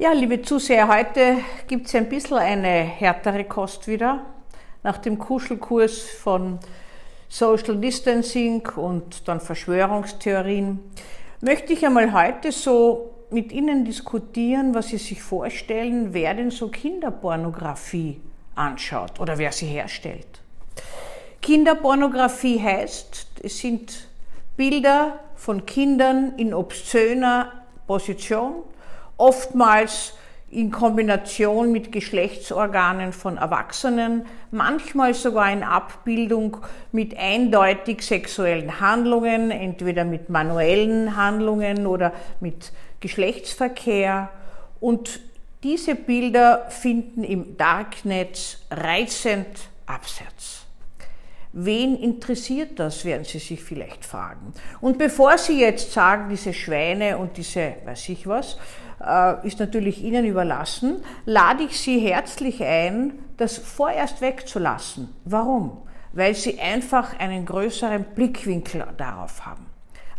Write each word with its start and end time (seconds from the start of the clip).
Ja, 0.00 0.12
liebe 0.12 0.40
Zuseher, 0.42 0.86
heute 0.86 1.38
gibt 1.66 1.88
es 1.88 1.94
ein 1.96 2.08
bisschen 2.08 2.36
eine 2.36 2.68
härtere 2.68 3.42
Kost 3.42 3.88
wieder. 3.88 4.24
Nach 4.84 4.96
dem 4.98 5.18
Kuschelkurs 5.18 6.02
von 6.02 6.60
Social 7.28 7.74
Distancing 7.78 8.64
und 8.76 9.26
dann 9.26 9.40
Verschwörungstheorien 9.40 10.78
möchte 11.40 11.72
ich 11.72 11.84
einmal 11.84 12.12
heute 12.12 12.52
so 12.52 13.10
mit 13.30 13.50
Ihnen 13.50 13.84
diskutieren, 13.84 14.72
was 14.72 14.86
Sie 14.86 14.98
sich 14.98 15.20
vorstellen, 15.20 16.14
wer 16.14 16.32
denn 16.32 16.52
so 16.52 16.68
Kinderpornografie 16.68 18.20
anschaut 18.54 19.18
oder 19.18 19.36
wer 19.36 19.50
sie 19.50 19.66
herstellt. 19.66 20.42
Kinderpornografie 21.42 22.62
heißt, 22.62 23.26
es 23.42 23.58
sind 23.58 24.06
Bilder 24.56 25.18
von 25.34 25.66
Kindern 25.66 26.34
in 26.36 26.54
obszöner 26.54 27.50
Position, 27.88 28.62
oftmals 29.18 30.14
in 30.50 30.70
Kombination 30.70 31.72
mit 31.72 31.92
Geschlechtsorganen 31.92 33.12
von 33.12 33.36
Erwachsenen, 33.36 34.24
manchmal 34.50 35.12
sogar 35.12 35.52
in 35.52 35.62
Abbildung 35.62 36.56
mit 36.90 37.18
eindeutig 37.18 38.02
sexuellen 38.02 38.80
Handlungen, 38.80 39.50
entweder 39.50 40.04
mit 40.04 40.30
manuellen 40.30 41.16
Handlungen 41.16 41.86
oder 41.86 42.12
mit 42.40 42.72
Geschlechtsverkehr. 43.00 44.30
Und 44.80 45.20
diese 45.62 45.94
Bilder 45.94 46.66
finden 46.70 47.24
im 47.24 47.58
Darknet 47.58 48.58
reizend 48.70 49.68
Absatz. 49.84 50.64
Wen 51.52 51.96
interessiert 51.96 52.78
das, 52.78 53.04
werden 53.04 53.24
Sie 53.24 53.38
sich 53.38 53.62
vielleicht 53.62 54.04
fragen. 54.04 54.52
Und 54.80 54.98
bevor 54.98 55.36
Sie 55.38 55.60
jetzt 55.60 55.92
sagen, 55.92 56.28
diese 56.30 56.52
Schweine 56.52 57.18
und 57.18 57.36
diese, 57.36 57.74
weiß 57.84 58.10
ich 58.10 58.26
was, 58.26 58.58
ist 59.44 59.60
natürlich 59.60 60.02
Ihnen 60.02 60.24
überlassen, 60.24 61.02
lade 61.24 61.64
ich 61.64 61.80
Sie 61.80 62.00
herzlich 62.00 62.62
ein, 62.62 63.12
das 63.36 63.56
vorerst 63.56 64.20
wegzulassen. 64.20 65.14
Warum? 65.24 65.82
Weil 66.12 66.34
Sie 66.34 66.58
einfach 66.58 67.18
einen 67.18 67.46
größeren 67.46 68.04
Blickwinkel 68.14 68.84
darauf 68.96 69.46
haben. 69.46 69.66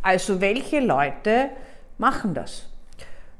Also 0.01 0.39
welche 0.39 0.79
Leute 0.79 1.49
machen 1.97 2.33
das? 2.33 2.69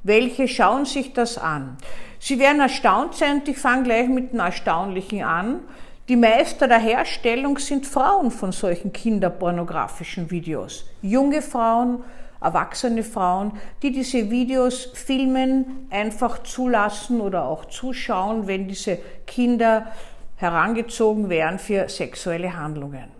Welche 0.02 0.48
schauen 0.48 0.84
sich 0.84 1.12
das 1.12 1.38
an? 1.38 1.76
Sie 2.18 2.38
werden 2.38 2.60
erstaunt 2.60 3.14
sein 3.14 3.40
und 3.40 3.48
ich 3.48 3.58
fange 3.58 3.84
gleich 3.84 4.08
mit 4.08 4.32
dem 4.32 4.40
Erstaunlichen 4.40 5.22
an. 5.22 5.60
Die 6.08 6.16
Meister 6.16 6.68
der 6.68 6.78
Herstellung 6.78 7.58
sind 7.58 7.86
Frauen 7.86 8.30
von 8.30 8.52
solchen 8.52 8.92
kinderpornografischen 8.92 10.30
Videos. 10.30 10.84
Junge 11.02 11.40
Frauen, 11.40 12.02
erwachsene 12.40 13.02
Frauen, 13.02 13.52
die 13.82 13.92
diese 13.92 14.30
Videos 14.30 14.88
filmen, 14.94 15.86
einfach 15.90 16.42
zulassen 16.42 17.20
oder 17.20 17.44
auch 17.44 17.66
zuschauen, 17.66 18.46
wenn 18.46 18.68
diese 18.68 18.98
Kinder 19.26 19.92
herangezogen 20.36 21.28
werden 21.28 21.58
für 21.58 21.88
sexuelle 21.88 22.56
Handlungen. 22.56 23.10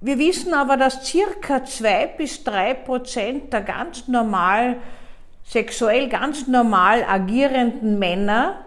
Wir 0.00 0.18
wissen 0.18 0.54
aber, 0.54 0.76
dass 0.76 1.04
circa 1.04 1.64
zwei 1.64 2.06
bis 2.06 2.42
drei 2.42 2.72
Prozent 2.74 3.52
der 3.52 3.60
ganz 3.60 4.08
normal, 4.08 4.76
sexuell 5.44 6.08
ganz 6.08 6.46
normal 6.46 7.04
agierenden 7.04 7.98
Männer 7.98 8.64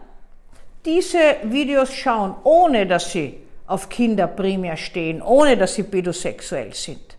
diese 0.85 1.37
Videos 1.43 1.93
schauen, 1.93 2.35
ohne 2.43 2.85
dass 2.85 3.11
sie 3.13 3.39
auf 3.65 3.89
Kinder 3.89 4.27
primär 4.27 4.77
stehen, 4.77 5.21
ohne 5.21 5.57
dass 5.57 5.75
sie 5.75 5.83
pädosexuell 5.83 6.73
sind. 6.73 7.17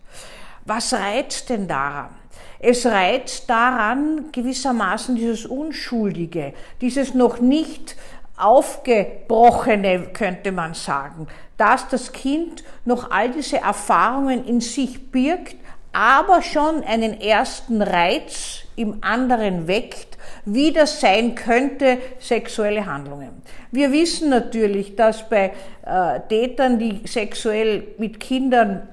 Was 0.65 0.93
reizt 0.93 1.49
denn 1.49 1.67
daran? 1.67 2.11
Es 2.59 2.85
reizt 2.85 3.49
daran 3.49 4.31
gewissermaßen 4.31 5.15
dieses 5.15 5.45
Unschuldige, 5.45 6.53
dieses 6.81 7.13
noch 7.13 7.39
nicht 7.39 7.95
aufgebrochene, 8.37 10.07
könnte 10.13 10.51
man 10.51 10.73
sagen, 10.73 11.27
dass 11.57 11.87
das 11.87 12.11
Kind 12.11 12.63
noch 12.83 13.11
all 13.11 13.29
diese 13.31 13.57
Erfahrungen 13.57 14.45
in 14.45 14.61
sich 14.61 15.11
birgt, 15.11 15.55
aber 15.93 16.41
schon 16.41 16.83
einen 16.83 17.21
ersten 17.21 17.81
Reiz 17.81 18.63
im 18.75 18.97
anderen 19.01 19.67
weckt, 19.67 20.17
wie 20.43 20.73
das 20.73 20.99
sein 20.99 21.35
könnte, 21.35 21.97
sexuelle 22.19 22.85
Handlungen. 22.85 23.41
Wir 23.71 23.91
wissen 23.93 24.29
natürlich, 24.29 24.97
dass 24.97 25.29
bei 25.29 25.53
äh, 25.85 26.19
Tätern, 26.27 26.77
die 26.77 27.01
sexuell 27.05 27.87
mit 27.97 28.19
Kindern 28.19 28.89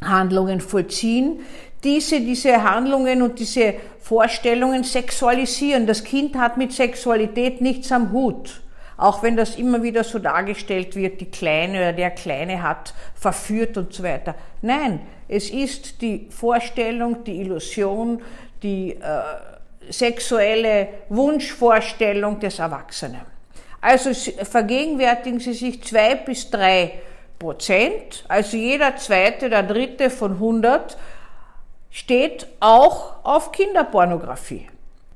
Handlungen 0.00 0.60
vollziehen, 0.60 1.40
diese, 1.84 2.20
diese 2.20 2.62
Handlungen 2.62 3.22
und 3.22 3.38
diese 3.38 3.74
Vorstellungen 4.00 4.84
sexualisieren. 4.84 5.86
Das 5.86 6.02
Kind 6.02 6.36
hat 6.36 6.56
mit 6.56 6.72
Sexualität 6.72 7.60
nichts 7.60 7.92
am 7.92 8.12
Hut. 8.12 8.60
Auch 8.96 9.22
wenn 9.22 9.36
das 9.36 9.56
immer 9.56 9.82
wieder 9.82 10.02
so 10.02 10.18
dargestellt 10.18 10.96
wird, 10.96 11.20
die 11.20 11.30
Kleine 11.30 11.78
oder 11.78 11.92
der 11.92 12.10
Kleine 12.10 12.62
hat 12.62 12.94
verführt 13.14 13.76
und 13.76 13.92
so 13.92 14.02
weiter. 14.02 14.34
Nein, 14.60 15.00
es 15.28 15.50
ist 15.50 16.02
die 16.02 16.26
Vorstellung, 16.30 17.22
die 17.22 17.40
Illusion, 17.40 18.20
die 18.60 18.94
äh, 18.94 19.92
sexuelle 19.92 20.88
Wunschvorstellung 21.10 22.40
des 22.40 22.58
Erwachsenen. 22.58 23.20
Also 23.80 24.10
vergegenwärtigen 24.12 25.38
Sie 25.38 25.52
sich 25.52 25.84
zwei 25.84 26.16
bis 26.16 26.50
drei 26.50 26.94
Prozent, 27.38 28.24
also 28.28 28.56
jeder 28.56 28.96
zweite 28.96 29.46
oder 29.46 29.62
dritte 29.62 30.10
von 30.10 30.32
100 30.32 30.96
steht 31.90 32.46
auch 32.60 33.24
auf 33.24 33.52
Kinderpornografie. 33.52 34.68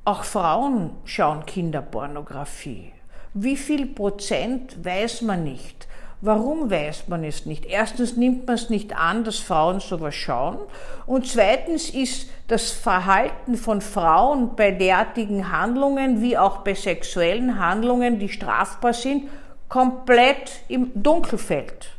Auch 0.05 0.23
Frauen 0.23 0.91
schauen 1.05 1.45
Kinderpornografie. 1.45 2.91
Wie 3.33 3.57
viel 3.57 3.85
Prozent 3.87 4.83
weiß 4.83 5.21
man 5.21 5.43
nicht. 5.43 5.87
Warum 6.21 6.71
weiß 6.71 7.09
man 7.09 7.25
es 7.25 7.45
nicht? 7.45 7.65
Erstens 7.65 8.15
nimmt 8.15 8.47
man 8.47 8.55
es 8.55 8.69
nicht 8.69 8.95
an, 8.95 9.25
dass 9.25 9.39
Frauen 9.39 9.81
sowas 9.81 10.15
schauen. 10.15 10.57
Und 11.05 11.27
zweitens 11.27 11.89
ist 11.89 12.29
das 12.47 12.71
Verhalten 12.71 13.57
von 13.57 13.81
Frauen 13.81 14.55
bei 14.55 14.71
derartigen 14.71 15.51
Handlungen 15.51 16.21
wie 16.21 16.37
auch 16.37 16.59
bei 16.59 16.75
sexuellen 16.75 17.59
Handlungen, 17.59 18.19
die 18.19 18.29
strafbar 18.29 18.93
sind, 18.93 19.29
komplett 19.67 20.61
im 20.69 20.91
Dunkelfeld. 20.93 21.89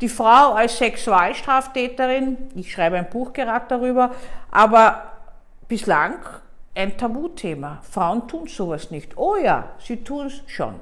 Die 0.00 0.08
Frau 0.08 0.52
als 0.52 0.78
Sexualstraftäterin, 0.78 2.36
ich 2.54 2.72
schreibe 2.72 2.96
ein 2.96 3.10
Buch 3.10 3.32
gerade 3.32 3.66
darüber, 3.68 4.12
aber 4.50 5.02
bislang 5.66 6.20
ein 6.74 6.96
Tabuthema. 6.96 7.82
Frauen 7.82 8.28
tun 8.28 8.46
sowas 8.46 8.92
nicht. 8.92 9.16
Oh 9.16 9.36
ja, 9.36 9.70
sie 9.84 9.96
tun 10.04 10.26
es 10.26 10.42
schon. 10.46 10.74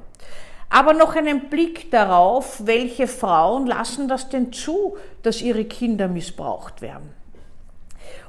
Aber 0.69 0.93
noch 0.93 1.15
einen 1.17 1.49
Blick 1.49 1.91
darauf, 1.91 2.67
welche 2.67 3.07
Frauen 3.07 3.67
lassen 3.67 4.09
das 4.09 4.29
denn 4.29 4.53
zu, 4.53 4.97
dass 5.23 5.41
ihre 5.41 5.65
Kinder 5.65 6.09
missbraucht 6.09 6.83
werden 6.83 7.15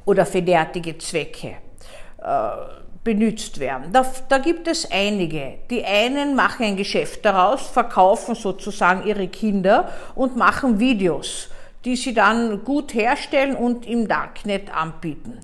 oder 0.05 0.25
für 0.25 0.41
derartige 0.41 0.97
Zwecke. 0.97 1.57
Äh, 2.19 2.47
benutzt 3.07 3.61
werden. 3.61 3.93
Da, 3.93 4.05
da 4.27 4.37
gibt 4.37 4.67
es 4.67 4.91
einige. 4.91 5.59
Die 5.69 5.85
einen 5.85 6.35
machen 6.35 6.65
ein 6.65 6.75
Geschäft 6.75 7.23
daraus, 7.23 7.61
verkaufen 7.61 8.35
sozusagen 8.35 9.07
ihre 9.07 9.29
Kinder 9.29 9.87
und 10.13 10.35
machen 10.35 10.77
Videos, 10.77 11.47
die 11.85 11.95
sie 11.95 12.13
dann 12.13 12.65
gut 12.65 12.93
herstellen 12.93 13.55
und 13.55 13.87
im 13.87 14.09
Darknet 14.09 14.75
anbieten. 14.75 15.39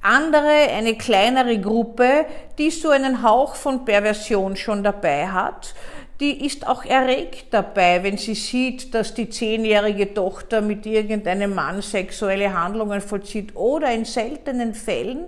Andere, 0.00 0.70
eine 0.74 0.94
kleinere 0.96 1.60
Gruppe, 1.60 2.24
die 2.56 2.70
so 2.70 2.88
einen 2.88 3.22
Hauch 3.22 3.56
von 3.56 3.84
Perversion 3.84 4.56
schon 4.56 4.82
dabei 4.82 5.28
hat, 5.28 5.74
die 6.22 6.46
ist 6.46 6.68
auch 6.68 6.84
erregt 6.84 7.46
dabei, 7.50 8.04
wenn 8.04 8.16
sie 8.16 8.36
sieht, 8.36 8.94
dass 8.94 9.12
die 9.12 9.28
zehnjährige 9.28 10.14
Tochter 10.14 10.60
mit 10.60 10.86
irgendeinem 10.86 11.52
Mann 11.52 11.82
sexuelle 11.82 12.54
Handlungen 12.54 13.00
vollzieht 13.00 13.56
oder 13.56 13.92
in 13.92 14.04
seltenen 14.04 14.72
Fällen 14.72 15.24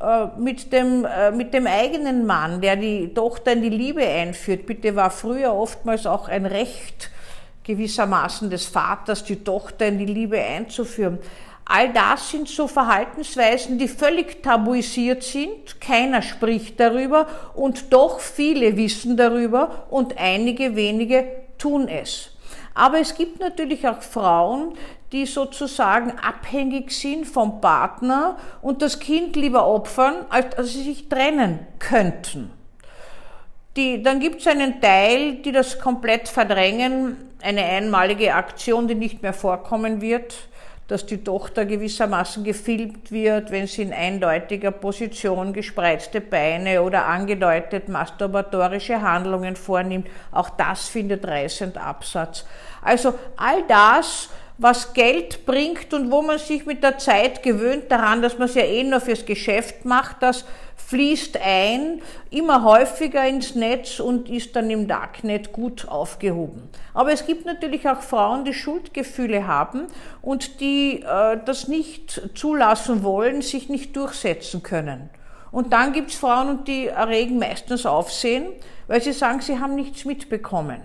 äh, 0.00 0.26
mit, 0.38 0.72
dem, 0.72 1.04
äh, 1.04 1.32
mit 1.32 1.52
dem 1.52 1.66
eigenen 1.66 2.24
Mann, 2.24 2.60
der 2.60 2.76
die 2.76 3.12
Tochter 3.12 3.52
in 3.52 3.62
die 3.62 3.68
Liebe 3.68 4.06
einführt. 4.06 4.64
Bitte 4.64 4.94
war 4.94 5.10
früher 5.10 5.52
oftmals 5.52 6.06
auch 6.06 6.28
ein 6.28 6.46
Recht 6.46 7.10
gewissermaßen 7.64 8.48
des 8.48 8.66
Vaters, 8.66 9.24
die 9.24 9.42
Tochter 9.42 9.88
in 9.88 9.98
die 9.98 10.06
Liebe 10.06 10.40
einzuführen. 10.40 11.18
All 11.70 11.92
das 11.92 12.30
sind 12.30 12.48
so 12.48 12.66
Verhaltensweisen, 12.66 13.76
die 13.76 13.88
völlig 13.88 14.42
tabuisiert 14.42 15.22
sind. 15.22 15.78
Keiner 15.82 16.22
spricht 16.22 16.80
darüber 16.80 17.26
und 17.54 17.92
doch 17.92 18.20
viele 18.20 18.78
wissen 18.78 19.18
darüber 19.18 19.86
und 19.90 20.16
einige 20.16 20.76
wenige 20.76 21.30
tun 21.58 21.86
es. 21.88 22.30
Aber 22.74 23.00
es 23.00 23.14
gibt 23.14 23.38
natürlich 23.38 23.86
auch 23.86 24.00
Frauen, 24.00 24.78
die 25.12 25.26
sozusagen 25.26 26.12
abhängig 26.12 26.90
sind 26.90 27.26
vom 27.26 27.60
Partner 27.60 28.38
und 28.62 28.80
das 28.80 28.98
Kind 28.98 29.36
lieber 29.36 29.66
opfern, 29.66 30.24
als 30.30 30.56
dass 30.56 30.72
sie 30.72 30.84
sich 30.84 31.10
trennen 31.10 31.66
könnten. 31.78 32.50
Die, 33.76 34.02
dann 34.02 34.20
gibt 34.20 34.40
es 34.40 34.46
einen 34.46 34.80
Teil, 34.80 35.34
die 35.34 35.52
das 35.52 35.78
komplett 35.78 36.30
verdrängen, 36.30 37.18
eine 37.42 37.62
einmalige 37.62 38.34
Aktion, 38.34 38.88
die 38.88 38.94
nicht 38.94 39.22
mehr 39.22 39.34
vorkommen 39.34 40.00
wird 40.00 40.47
dass 40.88 41.04
die 41.04 41.22
Tochter 41.22 41.66
gewissermaßen 41.66 42.42
gefilmt 42.42 43.12
wird, 43.12 43.50
wenn 43.50 43.66
sie 43.66 43.82
in 43.82 43.92
eindeutiger 43.92 44.70
Position 44.70 45.52
gespreizte 45.52 46.20
Beine 46.22 46.82
oder 46.82 47.06
angedeutet 47.06 47.88
masturbatorische 47.88 49.00
Handlungen 49.00 49.54
vornimmt. 49.54 50.08
Auch 50.32 50.50
das 50.50 50.88
findet 50.88 51.26
reißend 51.26 51.76
Absatz. 51.76 52.46
Also 52.82 53.14
all 53.36 53.62
das, 53.68 54.30
was 54.58 54.92
Geld 54.92 55.46
bringt 55.46 55.94
und 55.94 56.10
wo 56.10 56.20
man 56.20 56.38
sich 56.38 56.66
mit 56.66 56.82
der 56.82 56.98
Zeit 56.98 57.42
gewöhnt 57.44 57.84
daran, 57.90 58.22
dass 58.22 58.38
man 58.38 58.48
es 58.48 58.54
ja 58.56 58.62
eh 58.62 58.82
nur 58.82 59.00
fürs 59.00 59.24
Geschäft 59.24 59.84
macht, 59.84 60.16
das 60.20 60.44
fließt 60.88 61.38
ein, 61.40 62.02
immer 62.30 62.64
häufiger 62.64 63.26
ins 63.26 63.54
Netz 63.54 64.00
und 64.00 64.28
ist 64.28 64.56
dann 64.56 64.70
im 64.70 64.88
Darknet 64.88 65.52
gut 65.52 65.86
aufgehoben. 65.86 66.68
Aber 66.94 67.12
es 67.12 67.26
gibt 67.26 67.46
natürlich 67.46 67.88
auch 67.88 68.00
Frauen, 68.00 68.44
die 68.44 68.54
Schuldgefühle 68.54 69.46
haben 69.46 69.86
und 70.22 70.60
die 70.60 71.02
äh, 71.02 71.38
das 71.44 71.68
nicht 71.68 72.30
zulassen 72.34 73.04
wollen, 73.04 73.42
sich 73.42 73.68
nicht 73.68 73.96
durchsetzen 73.96 74.62
können. 74.62 75.10
Und 75.50 75.72
dann 75.72 75.92
gibt 75.92 76.10
es 76.10 76.16
Frauen, 76.16 76.64
die 76.64 76.86
erregen 76.86 77.38
meistens 77.38 77.86
Aufsehen, 77.86 78.46
weil 78.86 79.02
sie 79.02 79.12
sagen, 79.12 79.40
sie 79.40 79.60
haben 79.60 79.74
nichts 79.74 80.04
mitbekommen. 80.04 80.80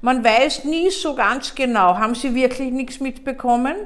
Man 0.00 0.22
weiß 0.22 0.64
nie 0.64 0.90
so 0.90 1.14
ganz 1.14 1.54
genau, 1.54 1.96
haben 1.96 2.14
sie 2.14 2.34
wirklich 2.34 2.70
nichts 2.70 3.00
mitbekommen? 3.00 3.76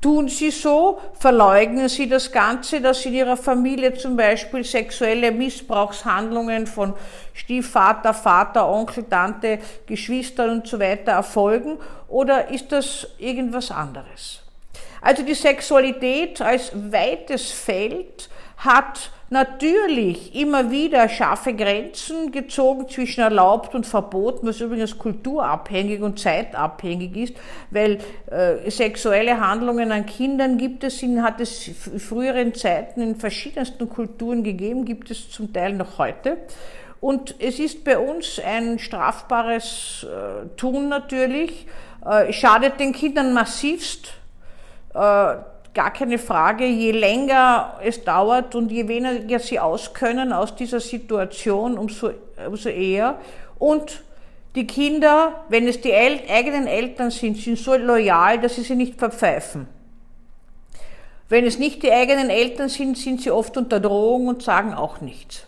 Tun 0.00 0.28
sie 0.28 0.50
so, 0.50 1.00
verleugnen 1.18 1.88
sie 1.88 2.06
das 2.06 2.30
Ganze, 2.30 2.82
dass 2.82 3.06
in 3.06 3.14
ihrer 3.14 3.38
Familie 3.38 3.94
zum 3.94 4.16
Beispiel 4.16 4.62
sexuelle 4.62 5.32
Missbrauchshandlungen 5.32 6.66
von 6.66 6.92
Stiefvater, 7.32 8.12
Vater, 8.12 8.68
Onkel, 8.68 9.04
Tante, 9.08 9.60
Geschwistern 9.86 10.50
und 10.50 10.66
so 10.66 10.78
weiter 10.78 11.12
erfolgen? 11.12 11.78
Oder 12.08 12.50
ist 12.50 12.70
das 12.70 13.06
irgendwas 13.18 13.70
anderes? 13.70 14.42
Also 15.00 15.22
die 15.22 15.34
Sexualität 15.34 16.40
als 16.42 16.70
weites 16.74 17.50
Feld 17.50 18.28
hat 18.58 19.10
natürlich 19.34 20.32
immer 20.34 20.70
wieder 20.70 21.08
scharfe 21.08 21.54
Grenzen 21.54 22.30
gezogen 22.30 22.88
zwischen 22.88 23.20
erlaubt 23.20 23.74
und 23.74 23.84
verboten, 23.84 24.46
was 24.46 24.60
übrigens 24.60 24.96
kulturabhängig 24.96 26.00
und 26.02 26.20
zeitabhängig 26.20 27.16
ist, 27.16 27.34
weil 27.70 27.98
äh, 28.30 28.70
sexuelle 28.70 29.40
Handlungen 29.40 29.90
an 29.90 30.06
Kindern 30.06 30.56
gibt 30.56 30.84
es, 30.84 31.02
in, 31.02 31.22
hat 31.22 31.40
es 31.40 31.66
in 31.68 31.98
früheren 31.98 32.54
Zeiten 32.54 33.02
in 33.02 33.16
verschiedensten 33.16 33.88
Kulturen 33.88 34.44
gegeben, 34.44 34.84
gibt 34.84 35.10
es 35.10 35.28
zum 35.28 35.52
Teil 35.52 35.72
noch 35.74 35.98
heute. 35.98 36.38
Und 37.00 37.34
es 37.40 37.58
ist 37.58 37.84
bei 37.84 37.98
uns 37.98 38.38
ein 38.38 38.78
strafbares 38.78 40.06
äh, 40.08 40.46
Tun 40.56 40.88
natürlich, 40.88 41.66
äh, 42.06 42.32
schadet 42.32 42.78
den 42.78 42.92
Kindern 42.92 43.34
massivst. 43.34 44.14
Äh, 44.94 45.34
gar 45.74 45.92
keine 45.92 46.18
Frage, 46.18 46.64
je 46.64 46.92
länger 46.92 47.78
es 47.82 48.04
dauert 48.04 48.54
und 48.54 48.70
je 48.70 48.86
weniger 48.88 49.38
sie 49.38 49.58
auskönnen 49.58 50.32
aus 50.32 50.54
dieser 50.54 50.80
Situation, 50.80 51.76
umso, 51.76 52.10
umso 52.46 52.68
eher. 52.68 53.18
Und 53.58 54.02
die 54.54 54.66
Kinder, 54.66 55.44
wenn 55.48 55.66
es 55.66 55.80
die 55.80 55.90
El 55.90 56.20
eigenen 56.30 56.68
Eltern 56.68 57.10
sind, 57.10 57.36
sind 57.38 57.58
so 57.58 57.74
loyal, 57.74 58.40
dass 58.40 58.54
sie 58.54 58.62
sie 58.62 58.76
nicht 58.76 58.98
verpfeifen. 58.98 59.66
Wenn 61.28 61.44
es 61.44 61.58
nicht 61.58 61.82
die 61.82 61.90
eigenen 61.90 62.30
Eltern 62.30 62.68
sind, 62.68 62.96
sind 62.96 63.20
sie 63.20 63.30
oft 63.30 63.56
unter 63.56 63.80
Drohung 63.80 64.28
und 64.28 64.42
sagen 64.42 64.74
auch 64.74 65.00
nichts. 65.00 65.46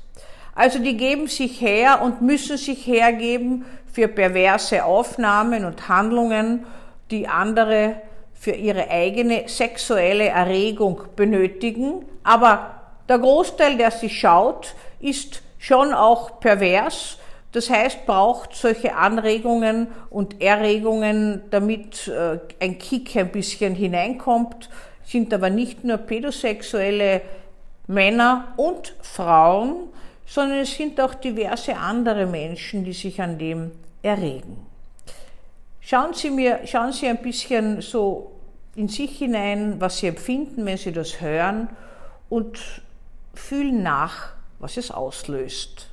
Also 0.55 0.79
die 0.79 0.97
geben 0.97 1.29
sich 1.29 1.61
her 1.61 2.01
und 2.03 2.23
müssen 2.23 2.57
sich 2.57 2.87
hergeben 2.87 3.65
für 3.93 4.09
perverse 4.09 4.85
Aufnahmen 4.85 5.65
und 5.65 5.89
Handlungen, 5.89 6.65
die 7.11 7.29
andere 7.29 7.97
für 8.39 8.53
ihre 8.53 8.91
eigene 8.91 9.49
sexuelle 9.49 10.29
Erregung 10.29 11.03
benötigen. 11.17 12.05
Aber 12.23 12.77
der 13.09 13.19
Großteil, 13.19 13.77
der 13.77 13.91
sie 13.91 14.11
schaut, 14.11 14.75
ist 15.01 15.43
schon 15.59 15.93
auch 15.93 16.41
pervers. 16.41 17.19
Das 17.53 17.71
heißt, 17.71 18.05
braucht 18.07 18.55
solche 18.55 18.95
Anregungen 18.95 19.89
und 20.11 20.43
Erregungen, 20.43 21.43
damit 21.51 22.09
äh, 22.09 22.39
ein 22.61 22.79
Kick 22.79 23.17
ein 23.17 23.33
bisschen 23.33 23.75
hineinkommt, 23.75 24.69
sind 25.05 25.33
aber 25.33 25.49
nicht 25.49 25.85
nur 25.85 25.97
pädosexuelle 25.97 27.23
Männer 27.87 28.53
und 28.57 28.95
Frauen, 29.01 29.89
sondern 30.27 30.59
es 30.59 30.77
sind 30.77 31.01
auch 31.01 31.15
diverse 31.15 31.77
andere 31.77 32.27
Menschen, 32.27 32.85
die 32.85 32.93
sich 32.93 33.21
an 33.23 33.39
dem 33.39 33.71
erregen. 34.03 34.67
Schauen 35.89 36.15
Sie, 36.15 36.31
mir, 36.33 36.67
schauen 36.67 36.91
Sie 36.91 37.07
ein 37.07 37.23
bisschen 37.23 37.81
so 37.81 38.33
in 38.75 38.89
sich 38.89 39.19
hinein, 39.19 39.81
was 39.81 39.99
Sie 39.99 40.09
empfinden, 40.09 40.67
wenn 40.67 40.77
Sie 40.77 40.91
das 40.91 41.21
hören 41.21 41.69
und 42.29 42.83
fühlen 43.35 43.85
nach, 43.85 44.33
was 44.59 44.79
es 44.79 44.91
auslöst. 44.91 45.89